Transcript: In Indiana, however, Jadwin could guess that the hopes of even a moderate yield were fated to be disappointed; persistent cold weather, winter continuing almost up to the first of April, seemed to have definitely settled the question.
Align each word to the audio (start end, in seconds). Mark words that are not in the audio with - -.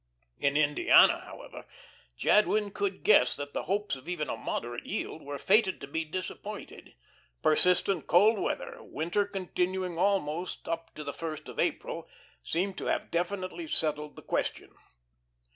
In 0.39 0.57
Indiana, 0.57 1.19
however, 1.25 1.67
Jadwin 2.17 2.71
could 2.71 3.03
guess 3.03 3.35
that 3.35 3.53
the 3.53 3.65
hopes 3.65 3.95
of 3.95 4.09
even 4.09 4.29
a 4.31 4.35
moderate 4.35 4.83
yield 4.87 5.21
were 5.21 5.37
fated 5.37 5.79
to 5.79 5.85
be 5.85 6.03
disappointed; 6.03 6.95
persistent 7.43 8.07
cold 8.07 8.39
weather, 8.39 8.81
winter 8.81 9.27
continuing 9.27 9.99
almost 9.99 10.67
up 10.67 10.95
to 10.95 11.03
the 11.03 11.13
first 11.13 11.47
of 11.47 11.59
April, 11.59 12.09
seemed 12.41 12.79
to 12.79 12.85
have 12.85 13.11
definitely 13.11 13.67
settled 13.67 14.15
the 14.15 14.23
question. 14.23 14.73